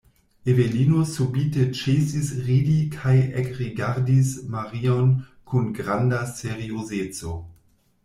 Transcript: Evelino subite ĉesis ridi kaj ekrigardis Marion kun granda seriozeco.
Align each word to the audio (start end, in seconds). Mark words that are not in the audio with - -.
Evelino 0.51 1.03
subite 1.15 1.65
ĉesis 1.81 2.31
ridi 2.47 2.79
kaj 2.97 3.15
ekrigardis 3.43 4.35
Marion 4.57 5.15
kun 5.53 5.73
granda 5.83 6.27
seriozeco. 6.37 7.41